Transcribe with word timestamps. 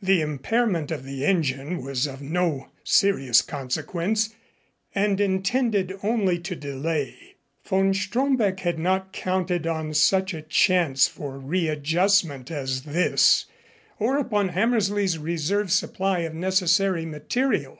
The 0.00 0.22
impairment 0.22 0.90
of 0.90 1.04
the 1.04 1.26
engine 1.26 1.84
was 1.84 2.06
of 2.06 2.22
no 2.22 2.70
serious 2.82 3.42
consequence, 3.42 4.34
and 4.94 5.20
intended 5.20 5.98
only 6.02 6.38
to 6.38 6.56
delay. 6.56 7.34
Von 7.62 7.92
Stromberg 7.92 8.60
had 8.60 8.78
not 8.78 9.12
counted 9.12 9.66
on 9.66 9.92
such 9.92 10.32
a 10.32 10.40
chance 10.40 11.08
for 11.08 11.38
readjustment 11.38 12.50
as 12.50 12.84
this, 12.84 13.44
or 13.98 14.16
upon 14.16 14.48
Hammersley's 14.48 15.18
reserve 15.18 15.70
supply 15.70 16.20
of 16.20 16.32
necessary 16.32 17.04
material. 17.04 17.78